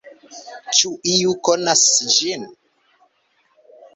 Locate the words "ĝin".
2.17-2.47